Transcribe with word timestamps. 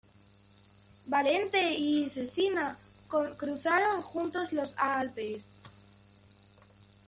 Valente 1.05 1.75
y 1.75 2.09
Cecina 2.09 2.75
cruzaron 3.37 4.01
juntos 4.01 4.51
los 4.51 4.73
Alpes. 4.79 5.45